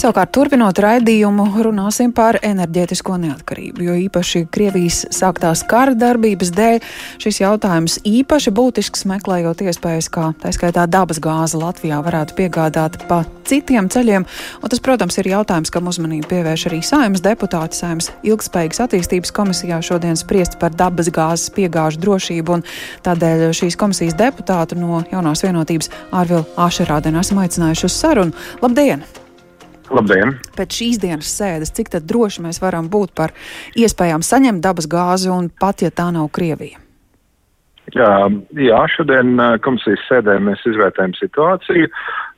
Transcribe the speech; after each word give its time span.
Savukārt, 0.00 0.30
turpinot 0.32 0.78
raidījumu, 0.80 1.44
runāsim 1.60 2.14
par 2.16 2.38
enerģētisko 2.40 3.18
neatkarību, 3.20 3.82
jo 3.84 3.96
īpaši 4.06 4.46
Krievijas 4.48 5.02
sāktās 5.12 5.60
kara 5.68 5.92
darbības 5.92 6.54
dēļ 6.56 6.78
šis 7.20 7.40
jautājums 7.42 7.98
īpaši 8.08 8.54
būtisks, 8.56 9.04
meklējot 9.10 9.60
iespējas, 9.66 10.08
kā 10.08 10.30
tā 10.40 10.54
skaitā 10.56 10.86
dabas 10.88 11.20
gāze 11.20 11.60
Latvijā 11.60 12.00
varētu 12.06 12.38
piegādāt 12.38 12.96
pa 13.12 13.20
citiem 13.44 13.92
ceļiem. 13.92 14.24
Un 14.64 14.72
tas, 14.72 14.80
protams, 14.80 15.20
ir 15.20 15.32
jautājums, 15.34 15.74
kam 15.74 15.92
uzmanību 15.92 16.32
pievērš 16.32 16.68
arī 16.72 16.80
Saimas 16.80 17.20
deputāti 17.20 17.82
Saimas 17.82 18.08
ilgspējīgas 18.24 18.86
attīstības 18.88 19.36
komisijā 19.36 19.84
šodien 19.84 20.16
spriest 20.16 20.56
par 20.62 20.72
dabas 20.72 21.12
gāzes 21.12 21.52
piegāžu 21.52 22.00
drošību, 22.00 22.56
un 22.56 22.64
tādēļ 23.04 23.50
šīs 23.52 23.76
komisijas 23.76 24.16
deputātu 24.16 24.80
no 24.80 25.04
jaunās 25.12 25.44
vienotības 25.44 25.92
Ārvilu 26.08 26.46
Ašerādenu 26.56 27.20
esam 27.20 27.44
aicinājuši 27.44 27.90
uz 27.92 28.00
sarunu. 28.00 28.46
Labdien! 28.64 29.10
Labdien! 29.90 30.36
Pēc 30.54 30.76
šīs 30.78 31.00
dienas 31.02 31.30
sēdes, 31.34 31.72
cik 31.74 31.90
droši 32.06 32.44
mēs 32.44 32.60
varam 32.62 32.86
būt 32.90 33.14
par 33.18 33.34
iespējām 33.78 34.22
saņemt 34.22 34.62
dabas 34.62 34.86
gāzi 34.90 35.30
un 35.32 35.50
pat, 35.50 35.82
ja 35.82 35.90
tā 35.90 36.10
nav 36.14 36.30
Krievija? 36.36 36.78
Jā, 37.96 38.12
jā 38.54 38.80
šodien 38.94 39.34
komisijas 39.64 40.04
sēdē 40.06 40.38
mēs 40.46 40.62
izvērtējam 40.70 41.16
situāciju 41.18 41.90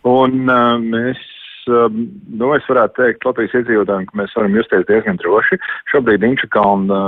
un 0.09 0.49
mēs, 0.87 1.21
nu, 1.69 2.49
es 2.57 2.71
varētu 2.71 3.03
teikt 3.03 3.29
Latvijas 3.29 3.59
iedzīvotājiem, 3.61 4.09
ka 4.09 4.21
mēs 4.23 4.33
varam 4.39 4.57
justies 4.57 4.89
diezgan 4.89 5.21
droši. 5.21 5.61
Šobrīd 5.93 6.25
Inča 6.25 6.49
kalna 6.57 7.03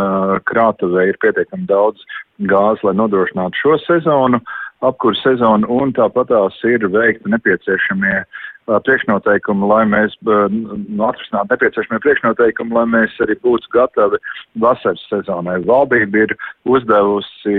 krātuvē 0.51 1.09
ir 1.09 1.21
pietiekami 1.25 1.65
daudz 1.71 2.05
gāzes, 2.53 2.85
lai 2.85 2.93
nodrošinātu 3.01 3.63
šo 3.63 3.81
sezonu, 3.87 4.45
apkuru 4.85 5.17
sezonu, 5.23 5.71
un 5.73 5.97
tāpat 5.97 6.29
tās 6.29 6.61
ir 6.69 6.85
veikti 6.93 7.33
nepieciešamie 7.33 8.19
uh, 8.21 8.43
priekšnoteikumi, 8.67 9.69
lai 9.69 9.83
mēs 9.89 10.17
nu, 10.25 11.05
atrisinātu 11.07 11.53
nepieciešamie 11.53 12.01
priekšnoteikumi, 12.05 12.77
lai 12.77 12.85
mēs 12.97 13.17
arī 13.25 13.37
būtu 13.45 13.71
gatavi 13.75 14.21
vasaras 14.65 15.03
sezonai. 15.11 15.61
Valdība 15.69 16.25
ir 16.25 16.37
uzdevusi 16.65 17.57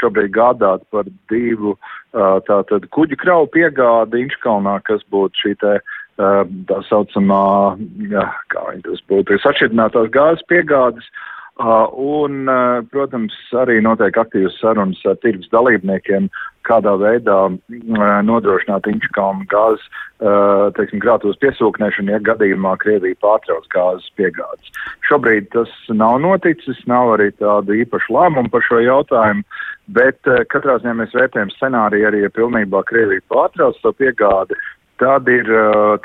šobrīd 0.00 0.34
gādāt 0.34 0.86
par 0.94 1.10
divu 1.32 1.76
tātad 2.48 2.88
kuģu 2.94 3.18
kravu 3.22 3.50
piegādi 3.54 4.24
Inčkalnā, 4.26 4.78
kas 4.88 5.04
būtu 5.12 5.46
šī 5.46 5.54
te 5.62 5.76
tā 6.18 6.78
saucamā, 6.90 7.44
jā, 8.12 8.26
kā 8.52 8.66
viņi 8.68 8.82
tas 8.88 9.04
būtu, 9.08 9.38
sašķidrinātās 9.42 10.10
gāzes 10.12 10.44
piegādes. 10.50 11.06
Uh, 11.06 11.30
un, 11.60 12.48
protams, 12.90 13.34
arī 13.52 13.80
notiek 13.84 14.16
aktīvas 14.16 14.56
sarunas 14.60 15.02
ar 15.04 15.18
tirgus 15.20 15.50
dalībniekiem, 15.52 16.30
kādā 16.64 16.94
veidā 16.96 17.36
nodrošināt 18.24 18.86
Inčukām 18.88 19.44
gāzes, 19.50 19.84
teiksim, 20.78 21.02
krātos 21.02 21.36
piesūknēšanu, 21.42 22.14
ja 22.14 22.22
gadījumā 22.22 22.76
Krievija 22.80 23.18
pārtrauc 23.20 23.66
gāzes 23.74 24.08
piegādes. 24.16 24.72
Šobrīd 25.08 25.50
tas 25.52 25.70
nav 25.90 26.20
noticis, 26.22 26.78
nav 26.86 27.16
arī 27.16 27.32
tāda 27.36 27.76
īpaša 27.84 28.14
lēmuma 28.16 28.52
par 28.52 28.62
šo 28.66 28.80
jautājumu, 28.80 29.42
bet 29.92 30.22
katrā 30.54 30.78
ziņā 30.80 30.94
mēs 31.02 31.16
vērtējam 31.18 31.50
scenāriju 31.56 32.08
arī, 32.08 32.22
ja 32.24 32.30
pilnībā 32.32 32.84
Krievija 32.88 33.26
pārtrauc 33.32 33.76
to 33.82 33.92
piegādi, 33.98 34.56
tad 35.02 35.28
ir 35.30 35.48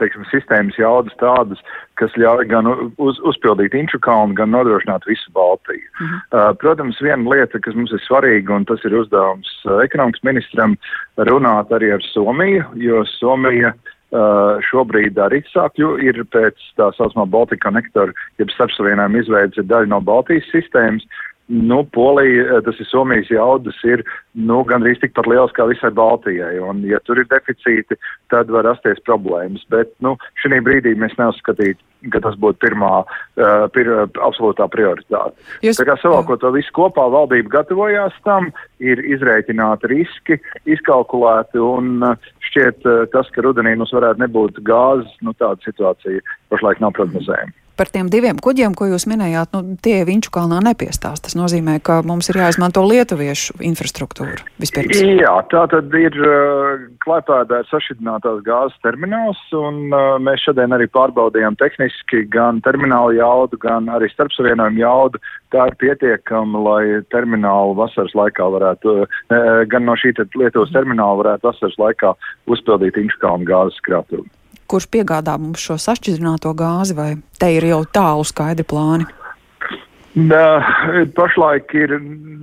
teiksim, 0.02 0.26
sistēmas 0.32 0.78
jaudas 0.82 1.16
tādas, 1.22 1.62
kas 2.02 2.14
ļauj 2.20 2.48
gan 2.52 2.70
uz, 2.74 3.20
uzpildīt 3.30 3.76
Inču 3.78 4.00
kalnu, 4.04 4.36
gan 4.38 4.54
nodrošināt 4.56 5.06
visu 5.10 5.32
Baltiju. 5.38 5.86
Mm 6.00 6.08
-hmm. 6.08 6.58
Protams, 6.62 7.02
viena 7.02 7.30
lieta, 7.30 7.60
kas 7.60 7.76
mums 7.76 7.94
ir 7.94 8.02
svarīga, 8.06 8.56
un 8.56 8.66
tas 8.66 8.84
ir 8.86 8.98
uzdevums 8.98 9.54
ekonomikas 9.84 10.24
ministram, 10.24 10.78
runāt 11.18 11.70
arī 11.70 11.94
ar 11.94 12.02
Somiju, 12.14 12.66
jo 12.76 13.06
Somija 13.20 13.74
Uh, 14.08 14.62
šobrīd 14.64 15.18
arī 15.20 15.42
sākļu 15.52 15.98
ir 16.00 16.22
pēc 16.32 16.56
tā 16.80 16.86
saucamā 16.96 17.26
Baltika 17.28 17.68
konektora, 17.68 18.14
jeb 18.40 18.54
starpsavienojuma 18.54 19.20
izveidas 19.20 19.60
ir 19.60 19.66
daļa 19.68 19.90
no 19.92 20.00
Baltijas 20.00 20.48
sistēmas, 20.48 21.04
nu, 21.48 21.84
Polija, 21.84 22.44
eh, 22.44 22.62
tas 22.66 22.80
ir 22.80 22.88
Somijas 22.90 23.30
jaudas, 23.32 23.76
ir 23.88 24.04
nu, 24.36 24.62
gandrīz 24.68 25.00
tikpat 25.02 25.28
liels 25.32 25.54
kā 25.56 25.68
visai 25.70 25.92
Baltijai. 25.96 26.58
Un, 26.60 26.84
ja 26.88 27.00
tur 27.08 27.22
ir 27.22 27.28
deficīti, 27.32 27.96
tad 28.32 28.52
var 28.52 28.68
rasties 28.68 29.00
problēmas. 29.08 29.64
Bet 29.72 29.94
nu, 30.04 30.18
šī 30.44 30.60
brīdī 30.64 30.96
mēs 31.00 31.16
neuzskatītu, 31.20 31.80
ka 32.14 32.22
tas 32.22 32.36
būtu 32.38 32.60
pirmā, 32.62 32.92
uh, 33.04 33.66
pir, 33.74 33.90
absolūtā 34.22 34.68
prioritāte. 34.70 35.34
Jūs... 35.66 35.80
Tā 35.80 35.88
kā 35.88 35.96
savākot 36.02 36.44
to 36.44 36.52
visu 36.54 36.74
kopā, 36.76 37.08
valdība 37.12 37.56
gatavojās 37.58 38.16
tam, 38.28 38.52
ir 38.84 39.02
izrēķināti 39.02 39.90
riski, 39.92 40.38
izkalkulēti 40.70 41.64
un 41.64 42.04
uh, 42.06 42.34
šķiet 42.52 42.86
uh, 42.86 43.06
tas, 43.16 43.32
ka 43.34 43.46
rudenī 43.48 43.74
mums 43.80 43.96
varētu 43.96 44.28
nebūt 44.28 44.62
gāzes, 44.68 45.16
nu 45.26 45.34
tāda 45.40 45.58
situācija 45.66 46.22
pašlaik 46.54 46.84
nav 46.84 46.94
prognozējama 47.00 47.56
par 47.78 47.92
tiem 47.94 48.10
diviem 48.12 48.40
kuģiem, 48.42 48.76
ko 48.78 48.90
jūs 48.90 49.08
minējāt, 49.10 49.54
nu, 49.56 49.78
tie 49.84 50.02
Viņu 50.08 50.32
kalnā 50.34 50.60
nepiestās. 50.66 51.22
Tas 51.24 51.36
nozīmē, 51.38 51.78
ka 51.84 52.00
mums 52.08 52.30
ir 52.32 52.40
jāizmanto 52.42 52.82
lietuviešu 52.88 53.58
infrastruktūra 53.68 54.46
vispirms. 54.62 55.02
Jā, 55.22 55.34
tā 55.52 55.66
tad 55.72 55.94
ir 55.98 56.16
uh, 56.22 56.86
klēpēdā 57.04 57.62
sašķidrinātās 57.70 58.42
gāzes 58.48 58.78
termināls, 58.86 59.42
un 59.58 59.88
uh, 59.92 60.16
mēs 60.24 60.46
šodien 60.48 60.76
arī 60.76 60.90
pārbaudījām 60.94 61.58
tehniski 61.60 62.24
gan 62.34 62.62
terminālu 62.66 63.18
jaudu, 63.20 63.60
gan 63.62 63.92
arī 63.94 64.10
starpsavienojumu 64.14 64.84
jaudu. 64.84 65.22
Tā 65.54 65.70
ir 65.70 65.78
pietiekama, 65.80 66.64
lai 66.64 66.82
terminālu 67.14 67.78
vasaras 67.78 68.16
laikā 68.18 68.50
varētu, 68.58 68.98
uh, 69.06 69.46
gan 69.72 69.88
no 69.88 69.98
šī 70.00 70.16
Lietuvas 70.18 70.72
termināla 70.74 71.22
varētu 71.22 71.52
vasaras 71.52 71.78
laikā 71.82 72.16
uzpildīt 72.50 72.98
Inčkalnu 73.00 73.48
gāzes 73.48 73.80
krātuvi 73.86 74.26
kurš 74.68 74.90
piegādā 74.94 75.38
mums 75.42 75.64
šo 75.64 75.78
sašķidrināto 75.82 76.54
gāzi, 76.58 76.96
vai 76.98 77.10
te 77.40 77.52
ir 77.56 77.68
jau 77.70 77.84
tālu 77.94 78.26
skaidri 78.28 78.66
plāni? 78.68 79.08
Nā, 80.18 80.46
pašlaik 81.18 81.74
ir, 81.78 81.94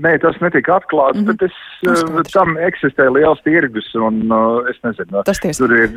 nē, 0.04 0.14
tas 0.22 0.36
netika 0.42 0.76
atklāts, 0.78 1.18
mm 1.18 1.24
-hmm. 1.24 1.32
bet 1.32 1.42
es, 1.42 1.56
uh, 1.90 2.22
tam 2.30 2.54
eksistē 2.54 3.08
liels 3.10 3.42
tirgus, 3.42 3.88
un 3.94 4.30
uh, 4.30 4.62
es 4.70 4.78
nezinu, 4.86 5.24
tas 5.26 5.40
ties. 5.42 5.58
tur 5.58 5.74
ir 5.74 5.90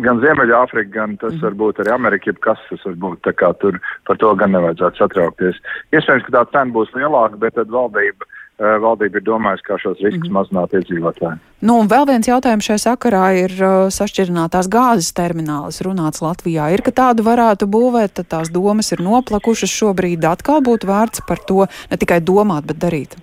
gan 0.00 0.20
Ziemeļāfrika, 0.20 0.90
gan 0.90 1.16
tas 1.16 1.32
mm 1.32 1.38
-hmm. 1.38 1.44
varbūt 1.44 1.82
arī 1.82 1.92
Amerika, 1.94 2.32
kas 2.40 2.58
tas 2.70 2.84
var 2.84 2.94
būt, 2.94 3.18
tā 3.20 3.32
kā 3.32 3.52
tur 3.60 3.80
par 4.06 4.16
to 4.16 4.34
gan 4.34 4.52
nevajadzētu 4.52 4.96
satraukties. 4.96 5.60
Iespējams, 5.92 6.24
ka 6.24 6.32
tā 6.38 6.44
cena 6.52 6.72
būs 6.72 6.96
lielāka, 6.96 7.36
bet 7.36 7.54
tad 7.54 7.68
valdība 7.68 8.24
Eh, 8.24 8.33
valdība 8.58 9.18
ir 9.18 9.24
domājusi, 9.26 9.64
kā 9.66 9.78
šos 9.82 9.98
riskus 9.98 10.20
mm 10.20 10.26
-hmm. 10.28 10.38
mazināt 10.38 10.74
iedzīvotājiem. 10.78 11.38
Nu, 11.60 11.78
un 11.80 11.88
vēl 11.88 12.06
viens 12.06 12.28
jautājums 12.28 12.66
šajā 12.68 12.80
sakarā 12.82 13.26
ir 13.42 13.52
uh, 13.58 13.90
sašķirinātās 13.90 14.68
gāzes 14.70 15.12
terminālis 15.12 15.82
runāts 15.82 16.22
Latvijā. 16.22 16.70
Ir, 16.70 16.82
ka 16.82 16.90
tādu 16.90 17.26
varētu 17.26 17.66
būvēt, 17.66 18.14
tad 18.14 18.26
tās 18.28 18.50
domas 18.50 18.92
ir 18.92 19.02
noplakušas 19.02 19.70
šobrīd. 19.70 20.24
Atkal 20.24 20.62
būtu 20.62 20.86
vērts 20.86 21.26
par 21.28 21.38
to 21.38 21.66
ne 21.90 21.96
tikai 21.96 22.20
domāt, 22.20 22.66
bet 22.66 22.78
darīt. 22.78 23.16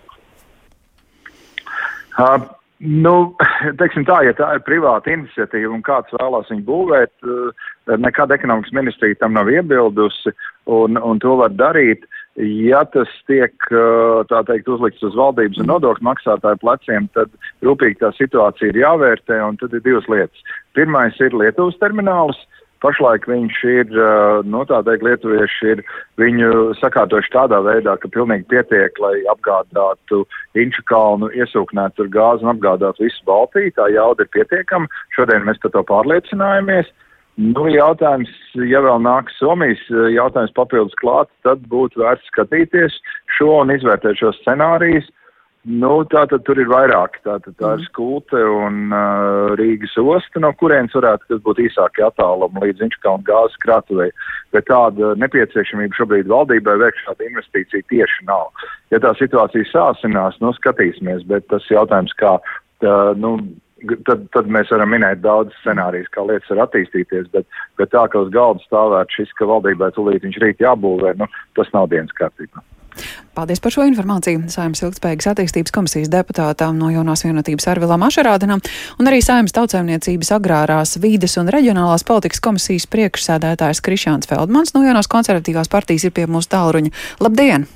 Uh, 2.20 2.40
Nu, 2.82 3.36
teiksim 3.80 4.06
tā, 4.10 4.24
ja 4.26 4.34
tā 4.34 4.56
ir 4.56 4.64
privāta 4.66 5.12
iniciatīva 5.14 5.70
un 5.70 5.84
kāds 5.86 6.10
vēlās 6.18 6.50
viņu 6.50 6.64
būvēt, 6.66 7.12
nekāda 8.02 8.34
ekonomikas 8.34 8.74
ministrija 8.74 9.20
tam 9.20 9.34
nav 9.34 9.52
iebildusi 9.54 10.34
un, 10.66 10.98
un 10.98 11.20
to 11.20 11.36
var 11.38 11.54
darīt. 11.54 12.02
Uh, 12.02 12.21
Ja 12.40 12.86
tas 12.88 13.12
tiek, 13.28 13.52
teikt, 14.48 14.70
uzlikts 14.72 15.04
uz 15.04 15.18
valdības 15.20 15.60
un 15.60 15.68
nodokļu 15.68 16.06
maksātāju 16.08 16.62
pleciem, 16.62 17.10
tad 17.18 17.34
rūpīgi 17.66 18.00
tā 18.00 18.14
situācija 18.16 18.72
ir 18.72 18.80
jāvērtē, 18.80 19.42
tad 19.60 19.76
ir 19.76 19.84
divas 19.84 20.08
lietas. 20.08 20.56
Pirmais 20.78 21.20
ir 21.20 21.36
Lietuvas 21.36 21.76
termināls. 21.84 22.40
Pašlaik 22.82 23.28
viņš 23.30 23.58
ir, 23.70 23.92
nu 24.50 24.64
tā 24.66 24.80
teikt, 24.88 25.04
lietuvieši 25.06 25.68
ir 25.76 25.84
viņu 26.18 26.72
sakārtojuši 26.80 27.30
tādā 27.36 27.60
veidā, 27.62 27.94
ka 28.02 28.10
pilnīgi 28.10 28.48
pietiek, 28.50 28.98
lai 29.04 29.20
apgādātu 29.30 30.24
Inču 30.58 30.82
kalnu, 30.90 31.30
iesūknētu 31.38 32.00
tur 32.00 32.10
gāzi 32.16 32.48
un 32.48 32.56
apgādātu 32.56 33.06
visu 33.06 33.22
Baltiju. 33.28 33.76
Tā 33.78 33.86
jauda 33.94 34.26
ir 34.26 34.34
pietiekama. 34.34 34.90
Šodien 35.14 35.46
mēs 35.46 35.62
par 35.62 35.76
to 35.76 35.86
pārliecinājāmies. 35.92 36.90
Nu, 37.40 37.64
jautājums, 37.72 38.32
ja 38.68 38.82
vēl 38.84 39.00
nāk 39.06 39.32
Somijas 39.38 39.82
eh, 39.90 40.12
jautājums 40.18 40.52
papildus 40.58 40.98
klāt, 41.00 41.32
tad 41.48 41.64
būtu 41.72 42.04
vērts 42.04 42.28
skatīties 42.34 42.98
šo 43.38 43.62
un 43.62 43.72
izvērtēt 43.72 44.20
šos 44.20 44.40
scenārijus. 44.44 45.08
Nu, 45.62 46.00
tātad 46.10 46.42
tur 46.48 46.58
ir 46.58 46.72
vairāk. 46.72 47.20
Tātad 47.22 47.54
tā 47.62 47.76
ir 47.76 47.84
mhm. 47.84 47.88
skulte 47.92 48.40
un 48.50 48.90
uh, 48.90 49.54
Rīgas 49.60 49.94
osta, 50.02 50.42
no 50.42 50.50
kurienes 50.58 50.96
varētu 50.98 51.38
būt 51.46 51.62
īsākie 51.68 52.08
attālumi 52.08 52.64
līdz 52.66 52.88
Inčkalnu 52.88 53.28
gāzes 53.28 53.60
krātuvei. 53.62 54.10
Bet 54.56 54.66
tāda 54.72 55.14
nepieciešamība 55.22 56.00
šobrīd 56.00 56.32
valdībai 56.34 56.80
veikt 56.82 57.04
šādu 57.06 57.30
investīciju 57.30 57.86
tieši 57.94 58.26
nav. 58.30 58.50
Ja 58.90 59.00
tā 59.06 59.14
situācija 59.22 59.70
sāsinās, 59.70 60.42
nu, 60.42 60.50
skatīsimies, 60.58 61.28
bet 61.30 61.46
tas 61.54 61.70
jautājums, 61.70 62.18
kā, 62.18 62.40
tā, 62.82 62.98
nu, 63.22 63.38
tad, 64.08 64.26
tad 64.36 64.52
mēs 64.52 64.72
varam 64.74 64.94
minēt 64.94 65.24
daudz 65.24 65.56
scenārijas, 65.62 66.10
kā 66.14 66.26
lietas 66.28 66.50
var 66.54 66.66
attīstīties, 66.68 67.32
bet, 67.36 67.48
bet 67.80 67.94
tā, 67.94 68.06
ka 68.12 68.26
uz 68.26 68.34
galda 68.34 68.64
stāvētu 68.66 69.20
šis, 69.20 69.34
ka 69.40 69.50
valdībai 69.50 69.92
tulīt 69.96 70.28
viņš 70.28 70.44
rīt 70.44 70.64
jābūvē, 70.64 71.16
nu, 71.22 71.30
tas 71.58 71.72
nav 71.76 71.90
dienas 71.94 72.14
kārtībā. 72.18 72.64
Paldies 73.34 73.62
par 73.64 73.72
šo 73.72 73.86
informāciju. 73.88 74.44
Saimnes 74.52 74.84
ilgspējīgas 74.84 75.30
attīstības 75.32 75.72
komisijas 75.76 76.12
deputātām 76.12 76.76
no 76.80 76.90
jaunās 76.92 77.24
vienotības 77.24 77.70
Arvilam 77.72 78.04
Ašarādinam 78.04 78.60
un 79.00 79.12
arī 79.12 79.22
Saimnes 79.24 79.56
tautsēmniecības 79.56 80.34
agrārās 80.36 80.98
vīdes 81.02 81.38
un 81.40 81.52
reģionālās 81.56 82.04
politikas 82.08 82.44
komisijas 82.44 82.90
priekšsēdētājs 82.92 83.84
Krišāns 83.88 84.32
Feldmans 84.32 84.76
no 84.76 84.84
jaunās 84.84 85.12
konservatīvās 85.12 85.72
partijas 85.72 86.10
ir 86.10 86.18
pie 86.18 86.28
mūsu 86.28 86.52
tālruņa. 86.52 86.92
Labdien! 87.24 87.72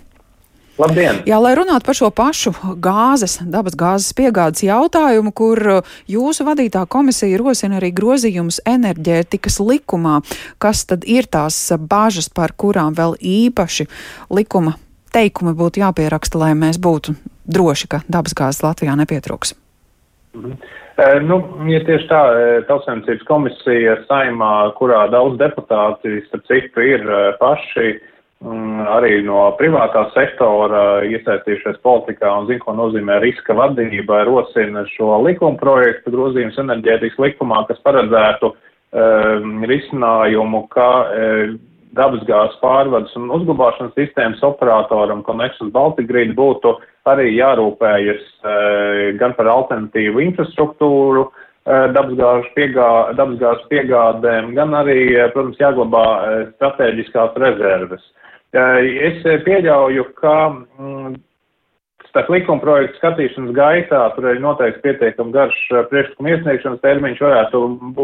Labdien! 0.75 1.21
Jā, 1.23 1.37
lai 1.39 1.53
runātu 1.55 1.87
par 1.87 1.95
šo 1.95 2.09
pašu 2.11 2.51
gāzes, 2.83 3.37
dabas 3.47 3.77
gāzes 3.79 4.11
piegādes 4.17 4.65
jautājumu, 4.65 5.31
kur 5.31 5.59
uh, 5.71 5.91
jūsu 6.11 6.43
vadītā 6.43 6.81
komisija 6.91 7.39
rosina 7.39 7.77
arī 7.79 7.93
grozījumus 7.95 8.59
enerģētikas 8.67 9.61
likumā, 9.63 10.17
kas 10.59 10.83
tad 10.89 11.07
ir 11.07 11.29
tās 11.31 11.55
bažas, 11.79 12.27
par 12.27 12.51
kurām 12.59 12.97
vēl 12.97 13.15
īpaši 13.15 13.87
likuma 14.35 14.75
teikumi 15.15 15.55
būtu 15.55 15.79
jāpieraksta, 15.79 16.41
lai 16.43 16.51
mēs 16.59 16.81
būtu 16.83 17.15
droši, 17.47 17.87
ka 17.93 18.01
dabas 18.11 18.35
gāzes 18.35 18.65
Latvijā 18.65 18.97
nepietrūks? 18.99 19.55
Mhm. 20.35 20.57
E, 20.95 21.05
nu, 21.27 21.37
ja 21.71 21.79
tieši 21.87 22.07
tā, 22.07 22.19
e, 22.35 22.59
tautsēmniecības 22.67 23.23
komisija 23.27 23.95
saimā, 24.09 24.51
kurā 24.75 25.05
daudz 25.11 25.39
deputāti, 25.39 26.21
starp 26.27 26.45
citu, 26.51 26.83
ir 26.83 27.03
e, 27.03 27.23
paši 27.39 27.87
Mm, 27.95 28.14
arī 28.45 29.23
no 29.25 29.47
privātā 29.59 30.05
sektora 30.13 31.03
iesaistījušies 31.07 31.79
politikā 31.85 32.29
un 32.39 32.47
zina, 32.49 32.61
ko 32.61 32.75
nozīmē 32.77 33.19
riska 33.23 33.55
vadība, 33.57 34.23
rosina 34.27 34.85
šo 34.93 35.17
likuma 35.25 35.57
projektu 35.57 36.13
grozījums 36.13 36.59
enerģētikas 36.61 37.17
likumā, 37.25 37.63
kas 37.69 37.79
paredzētu 37.85 38.51
um, 38.51 39.63
risinājumu, 39.65 40.65
ka 40.73 40.89
um, 41.05 41.55
dabasgāzes 41.95 42.59
pārvades 42.61 43.15
un 43.17 43.31
uzglabāšanas 43.33 43.95
sistēmas 43.95 44.43
operatoram 44.43 45.23
Connexus 45.23 45.71
Baltic 45.71 46.09
Grid 46.09 46.35
būtu 46.35 46.75
arī 47.09 47.31
jārūpējas 47.37 48.27
uh, 48.43 49.15
gan 49.21 49.33
par 49.39 49.49
alternatīvu 49.53 50.21
infrastruktūru, 50.27 51.25
uh, 51.31 51.87
dabasgāzes 51.95 52.51
piegā, 52.57 52.91
dabas 53.17 53.65
piegādēm, 53.71 54.53
gan 54.53 54.75
arī, 54.77 55.15
protams, 55.33 55.57
jāglabā 55.63 56.05
strateģiskās 56.57 57.41
rezerves. 57.41 58.05
Es 58.55 59.23
pieļauju, 59.43 60.03
ka 60.15 60.35
mm, 60.47 61.15
starp 62.07 62.29
likuma 62.31 62.63
projektu 62.63 63.01
skatīšanas 63.01 63.55
gaitā 63.57 64.01
tur 64.15 64.29
ir 64.31 64.39
noteikti 64.39 64.83
pietiekami 64.85 65.35
garš 65.35 65.57
priekšlikuma 65.91 66.31
iesniegšanas 66.31 66.83
termiņš 66.85 67.23
varētu 67.25 67.63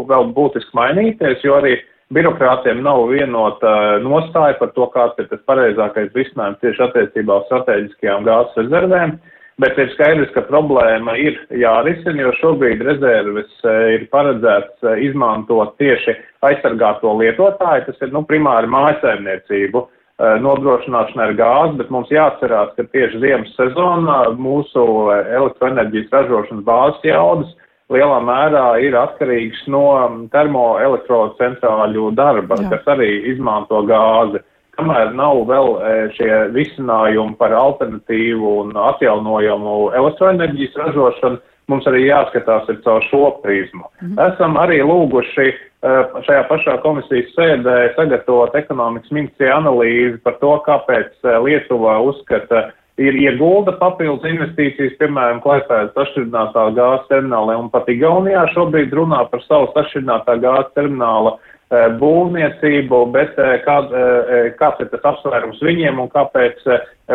vēl 0.09 0.31
būtiski 0.35 0.75
mainīties, 0.75 1.45
jo 1.45 1.55
arī 1.61 1.77
birokrātiem 2.11 2.81
nav 2.83 3.05
vienota 3.13 4.01
nostāja 4.03 4.57
par 4.59 4.73
to, 4.75 4.89
kāds 4.91 5.21
ir 5.23 5.29
tas 5.31 5.39
pareizākais 5.47 6.11
risinājums 6.17 6.59
tieši 6.59 6.83
attiecībā 6.89 7.39
uz 7.39 7.47
strateģiskajām 7.47 8.27
gāzes 8.27 8.59
rezervēm. 8.65 9.15
Bet 9.61 9.77
ir 9.77 9.91
skaidrs, 9.93 10.31
ka 10.33 10.41
problēma 10.47 11.13
ir 11.21 11.35
jārisina, 11.55 12.23
jo 12.23 12.31
šobrīd 12.39 12.81
rezerves 12.87 13.51
ir 13.93 14.07
paredzēts 14.11 14.87
izmantot 15.05 15.75
tieši 15.79 16.17
aizsargāto 16.47 17.13
lietotāju, 17.19 17.87
tas 17.87 18.03
ir 18.03 18.15
nu, 18.15 18.25
primāri 18.27 18.71
mājasēmniecību 18.71 19.83
Eh, 19.83 19.99
nodrošināšana 20.21 21.29
ar 21.29 21.33
gāzi, 21.37 21.77
bet 21.79 21.89
mums 21.93 22.11
jāatcerās, 22.13 22.75
ka 22.77 22.85
tieši 22.93 23.21
ziemas 23.23 23.51
sezonā 23.57 24.19
mūsu 24.37 24.83
eh, 25.13 25.33
elektroenerģijas 25.39 26.13
ražošanas 26.13 26.65
bāzes 26.67 27.07
jaudas 27.09 27.51
lielā 27.91 28.21
mērā 28.23 28.65
ir 28.85 28.95
atkarīgs 28.95 29.65
no 29.71 29.83
termoelektrocentrāļu 30.31 32.11
darba, 32.15 32.59
Jā. 32.61 32.69
kas 32.75 32.89
arī 32.93 33.09
izmanto 33.33 33.81
gāzi. 33.89 34.43
Kamēr 34.77 35.11
nav 35.17 35.41
vēl 35.49 35.71
eh, 35.79 36.03
šie 36.17 36.31
risinājumi 36.53 37.35
par 37.39 37.55
alternatīvu 37.57 38.53
un 38.65 38.77
atjaunojamu 38.91 39.91
elektroenerģijas 39.99 40.77
ražošanu, 40.85 41.41
mums 41.71 41.87
arī 41.89 42.05
jāskatās 42.07 42.69
ir 42.71 42.81
caur 42.85 43.05
šo 43.09 43.23
prizmu. 43.43 43.87
Mhm. 44.01 44.19
Esam 44.27 44.59
arī 44.61 44.81
lūguši 44.85 45.47
uh, 45.51 46.19
šajā 46.27 46.43
pašā 46.51 46.77
komisijas 46.83 47.31
sēdē 47.37 47.77
sagatavot 47.95 48.55
ekonomikas 48.59 49.15
ministrija 49.15 49.57
analīzi 49.61 50.19
par 50.25 50.37
to, 50.43 50.53
kāpēc 50.67 51.15
uh, 51.23 51.39
Lietuva 51.45 51.97
uzskata 52.05 52.69
ir 53.01 53.15
iegulda 53.17 53.73
papildus 53.79 54.27
investīcijas, 54.29 54.97
piemēram, 54.99 55.39
Klaipēdas 55.41 55.95
sašķirinātā 55.95 56.67
gāzes 56.77 57.07
terminālē 57.09 57.55
un 57.57 57.71
pat 57.73 57.87
Igaunijā 57.89 58.43
šobrīd 58.53 58.93
runā 58.93 59.23
par 59.31 59.41
savu 59.47 59.71
sašķirinātā 59.73 60.37
gāzes 60.43 60.75
termināla 60.77 61.39
Eh, 61.39 61.60
būvniecību, 61.71 62.97
bet 63.13 63.37
eh, 63.39 63.53
kā, 63.63 63.77
eh, 63.87 64.49
kāds 64.59 64.83
ir 64.83 64.89
tas 64.91 65.05
apsvērums 65.13 65.61
viņiem 65.63 66.01
un 66.03 66.09
kāpēc 66.11 66.65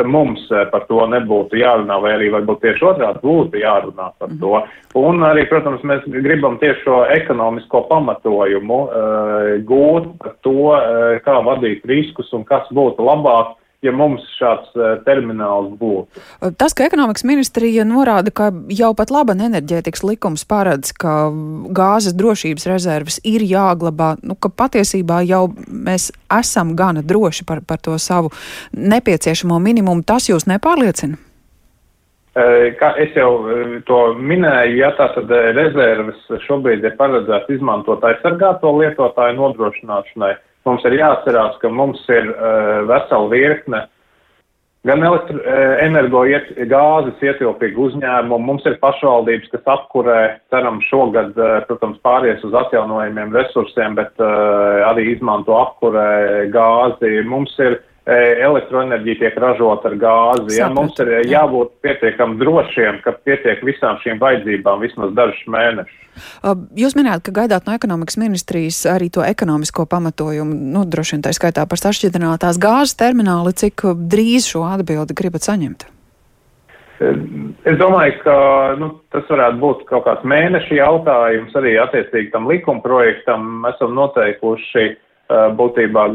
mums 0.08 0.42
par 0.72 0.84
to 0.90 1.06
nebūtu 1.08 1.56
jārunā, 1.56 1.96
vai 2.02 2.10
arī 2.18 2.26
varbūt 2.34 2.60
tieši 2.64 2.84
otrādi 2.84 3.22
būtu 3.22 3.62
jārunā 3.62 4.10
par 4.20 4.32
to. 4.40 4.58
Un 5.00 5.24
arī, 5.24 5.46
protams, 5.48 5.84
mēs 5.88 6.04
gribam 6.12 6.58
tieši 6.60 6.82
šo 6.84 6.98
ekonomisko 7.14 7.80
pamatojumu 7.88 8.80
gūt 9.68 10.10
par 10.20 10.34
to, 10.44 10.74
kā 11.24 11.38
vadīt 11.48 11.88
riskus 11.88 12.28
un 12.36 12.44
kas 12.44 12.68
būtu 12.76 13.08
labāk 13.08 13.54
ja 13.84 13.92
mums 13.92 14.24
šāds 14.38 14.72
uh, 14.76 14.96
termināls 15.06 15.74
būtu. 15.80 16.22
Tas, 16.58 16.74
ka 16.76 16.86
ekonomikas 16.88 17.26
ministrija 17.28 17.84
norāda, 17.88 18.32
ka 18.34 18.50
jau 18.72 18.92
pat 18.96 19.12
laba 19.14 19.36
enerģētikas 19.36 20.04
likums 20.06 20.46
paredz, 20.48 20.94
ka 20.96 21.28
gāzes 21.76 22.16
drošības 22.16 22.66
rezerves 22.70 23.20
ir 23.24 23.44
jāglabā, 23.46 24.14
nu, 24.26 24.38
ka 24.38 24.52
patiesībā 24.52 25.22
jau 25.28 25.46
mēs 25.68 26.10
esam 26.32 26.74
gana 26.78 27.04
droši 27.04 27.46
par, 27.48 27.62
par 27.66 27.82
to 27.82 27.98
savu 28.02 28.32
nepieciešamo 28.72 29.60
minimumu, 29.62 30.06
tas 30.06 30.30
jūs 30.30 30.48
nepārliecina? 30.50 31.20
Kā 32.76 32.90
es 33.00 33.14
jau 33.16 33.30
to 33.88 33.98
minēju, 34.20 34.74
ja 34.76 34.90
tā 34.98 35.06
tad 35.14 35.30
rezerves 35.56 36.18
šobrīd 36.44 36.84
ir 36.84 36.92
paredzēts 36.98 37.54
izmantot 37.54 38.04
aizsargāto 38.04 38.74
lietotāju 38.76 39.38
nodrošināšanai, 39.38 40.34
Mums 40.66 40.86
ir 40.88 40.96
jāatcerās, 40.98 41.60
ka 41.62 41.70
mums 41.70 42.00
ir 42.10 42.32
uh, 42.32 42.82
vesela 42.88 43.30
virkne 43.30 43.84
gan 44.86 45.02
elektro, 45.02 45.38
uh, 45.38 45.76
energo 45.82 46.24
iet, 46.26 46.52
gāzes 46.70 47.22
ietilpīgu 47.22 47.88
uzņēmumu, 47.88 48.38
mums 48.42 48.66
ir 48.66 48.78
pašvaldības, 48.82 49.50
kas 49.54 49.72
apkurē, 49.76 50.20
ceram 50.54 50.80
šogad, 50.88 51.34
uh, 51.38 51.60
protams, 51.70 52.02
pāries 52.06 52.42
uz 52.46 52.54
atjaunojumiem 52.64 53.34
resursiem, 53.34 53.94
bet 53.98 54.14
uh, 54.18 54.86
arī 54.90 55.12
izmanto 55.14 55.54
apkurē 55.58 56.48
gāzi. 56.54 57.20
Mums 57.30 57.54
ir 57.62 57.78
E, 57.78 57.95
elektroenerģija 58.06 59.18
tiek 59.18 59.38
ražota 59.42 59.90
ar 59.90 59.96
gāzi. 59.98 60.60
Ja? 60.60 60.68
Mums 60.70 60.98
ir 61.02 61.10
jābūt 61.26 61.72
pietiekam 61.82 62.36
drošiem, 62.38 63.00
ka 63.02 63.16
pietiek 63.26 63.64
visām 63.66 63.98
šīm 64.04 64.20
vajadzībām 64.22 64.84
vismaz 64.84 65.14
dažus 65.16 65.42
mēnešus. 65.50 66.04
Jūs 66.78 66.94
minējāt, 66.96 67.26
ka 67.26 67.34
gaidāt 67.42 67.66
no 67.66 67.74
ekonomikas 67.76 68.16
ministrijas 68.20 68.78
arī 68.88 69.10
to 69.12 69.24
ekonomisko 69.26 69.88
pamatojumu, 69.90 70.54
nu, 70.76 70.84
droši 70.88 71.16
vien 71.16 71.26
tā 71.26 71.34
skaitā 71.36 71.66
par 71.68 71.82
sašķidrinātās 71.82 72.60
gāzes 72.62 72.96
termināli, 72.96 73.52
cik 73.58 73.84
drīz 74.06 74.46
šo 74.52 74.64
atbildi 74.70 75.16
gribat 75.18 75.44
saņemt? 75.48 75.90
Es 76.96 77.76
domāju, 77.76 78.14
ka 78.22 78.36
nu, 78.80 78.88
tas 79.12 79.26
varētu 79.28 79.60
būt 79.60 79.82
kaut 79.90 80.06
kāds 80.06 80.24
mēneša 80.24 80.78
jautājums 80.78 81.58
arī 81.58 81.74
attiecīgi 81.82 82.30
tam 82.32 82.46
likuma 82.48 82.80
projektam. 82.80 83.66
Esam 83.68 83.92
noteikuši 83.98 84.86
būtībā 85.58 86.06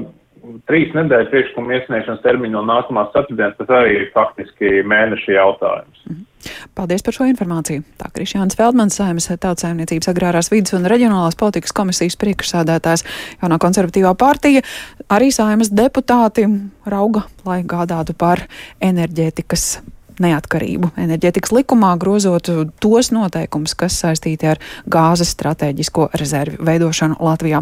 trīs 0.70 0.92
nedēļu 0.98 1.30
priekšlikuma 1.32 1.78
iesniegšanas 1.78 2.24
termiņu 2.26 2.58
no 2.58 2.66
nākamās 2.68 3.14
ceturtdienas, 3.14 3.58
tas 3.60 3.74
arī 3.78 3.96
ir 4.00 4.12
faktiski 4.16 4.82
mēneša 4.88 5.38
jautājums. 5.38 6.04
Mhm. 6.10 6.28
Paldies 6.74 7.04
par 7.06 7.14
šo 7.14 7.28
informāciju. 7.30 7.84
Tā 8.02 8.10
Krišjāns 8.16 8.58
Feldmans, 8.58 8.98
Saimas 8.98 9.30
tautsājumniecības 9.30 10.10
agrārās 10.10 10.50
vidas 10.50 10.74
un 10.74 10.90
reģionālās 10.90 11.38
politikas 11.38 11.76
komisijas 11.78 12.18
priekšsādātājs 12.22 13.06
jaunā 13.44 13.62
konservatīvā 13.62 14.16
partija, 14.18 14.66
arī 15.14 15.30
Saimas 15.36 15.70
deputāti 15.70 16.48
rauga, 16.90 17.28
lai 17.46 17.62
gādātu 17.62 18.18
par 18.18 18.48
enerģētikas 18.82 19.82
neatkarību 20.22 20.92
enerģētikas 21.00 21.54
likumā, 21.56 21.94
grozot 22.02 22.50
tos 22.84 23.12
noteikumus, 23.14 23.76
kas 23.78 23.98
saistīti 24.04 24.50
ar 24.52 24.62
gāzes 24.92 25.34
strateģisko 25.36 26.10
rezervi 26.20 26.60
veidošanu 26.68 27.20
Latvijā. 27.24 27.62